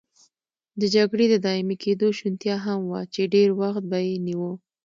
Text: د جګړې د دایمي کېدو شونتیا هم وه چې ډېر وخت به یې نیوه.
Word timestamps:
د 0.79 0.81
جګړې 0.95 1.25
د 1.29 1.35
دایمي 1.45 1.75
کېدو 1.83 2.07
شونتیا 2.19 2.55
هم 2.65 2.79
وه 2.91 3.01
چې 3.13 3.31
ډېر 3.33 3.49
وخت 3.61 3.83
به 3.89 3.99
یې 4.07 4.15
نیوه. 4.27 4.51